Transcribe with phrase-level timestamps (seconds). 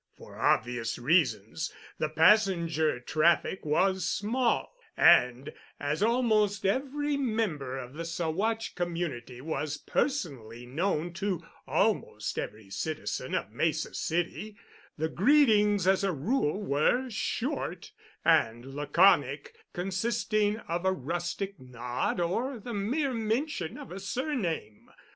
[0.17, 8.03] For obvious reasons, the passenger traffic was small, and, as almost every member of the
[8.03, 14.57] Saguache community was personally known to almost every citizen of Mesa City,
[14.97, 17.91] the greetings as a rule were short
[18.25, 24.89] and laconic, consisting of a rustic nod or the mere mention of a surname.